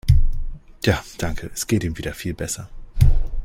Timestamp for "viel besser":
2.15-2.67